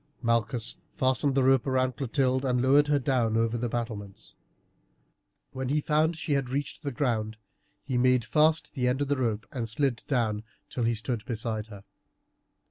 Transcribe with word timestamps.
Malchus 0.23 0.77
fastened 0.95 1.35
the 1.35 1.43
rope 1.43 1.67
round 1.67 1.95
Clotilde, 1.95 2.43
and 2.43 2.59
lowered 2.59 2.87
her 2.87 2.97
down 2.97 3.37
over 3.37 3.55
the 3.55 3.69
battlements. 3.69 4.33
When 5.51 5.69
he 5.69 5.79
found 5.79 6.15
that 6.15 6.17
she 6.17 6.31
had 6.33 6.49
reached 6.49 6.81
the 6.81 6.91
ground 6.91 7.37
he 7.83 7.99
made 7.99 8.25
fast 8.25 8.73
the 8.73 8.87
end 8.87 9.01
of 9.03 9.09
the 9.09 9.17
rope 9.17 9.45
and 9.51 9.69
slid 9.69 10.01
down 10.07 10.41
till 10.71 10.85
he 10.85 10.95
stood 10.95 11.23
beside 11.25 11.67
her. 11.67 11.83